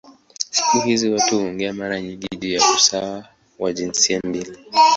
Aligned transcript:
Siku 0.51 0.79
hizi 0.81 1.09
watu 1.09 1.39
huongea 1.39 1.73
mara 1.73 2.01
nyingi 2.01 2.27
juu 2.39 2.49
ya 2.49 2.61
usawa 2.75 3.25
wa 3.59 3.73
jinsia 3.73 4.19
mbili. 4.23 4.57